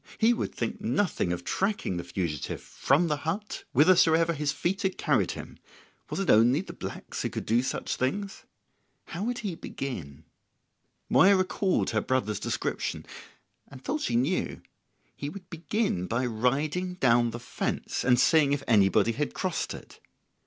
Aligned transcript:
He 0.17 0.33
would 0.33 0.55
think 0.55 0.81
nothing 0.81 1.31
of 1.31 1.43
tracking 1.43 1.97
the 1.97 2.03
fugitive 2.03 2.59
from 2.59 3.05
the 3.07 3.17
hut 3.17 3.65
whithersoever 3.71 4.33
his 4.33 4.51
feet 4.51 4.81
had 4.81 4.97
carried 4.97 5.33
him; 5.33 5.59
was 6.09 6.19
it 6.19 6.31
only 6.31 6.61
the 6.61 6.73
blacks 6.73 7.21
who 7.21 7.29
could 7.29 7.45
do 7.45 7.61
such 7.61 7.95
things? 7.97 8.43
How 9.05 9.23
would 9.23 9.37
he 9.45 9.53
begin? 9.53 10.23
Moya 11.07 11.35
recalled 11.35 11.91
her 11.91 12.01
brother's 12.01 12.39
description, 12.39 13.05
and 13.67 13.83
thought 13.83 14.01
she 14.01 14.15
knew. 14.15 14.63
He 15.15 15.29
would 15.29 15.47
begin 15.51 16.07
by 16.07 16.25
riding 16.25 16.95
down 16.95 17.29
the 17.29 17.39
fence, 17.39 18.03
and 18.03 18.19
seeing 18.19 18.53
if 18.53 18.63
anybody 18.67 19.11
had 19.11 19.35
crossed 19.35 19.75
it. 19.75 19.99